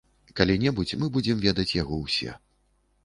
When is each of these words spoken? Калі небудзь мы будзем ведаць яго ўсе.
Калі 0.39 0.53
небудзь 0.63 0.95
мы 1.03 1.09
будзем 1.17 1.37
ведаць 1.45 1.69
яго 1.81 2.01
ўсе. 2.05 2.31